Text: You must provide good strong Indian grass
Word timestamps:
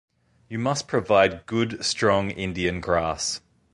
You 0.49 0.57
must 0.57 0.87
provide 0.87 1.45
good 1.45 1.85
strong 1.85 2.31
Indian 2.31 2.79
grass 2.81 3.39